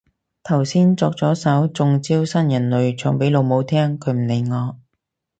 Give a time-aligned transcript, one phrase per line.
[0.41, 4.75] 頭先作咗首中招新人類唱俾老母聽，佢唔理我